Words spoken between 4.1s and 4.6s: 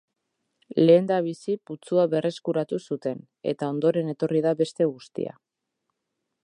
etorri da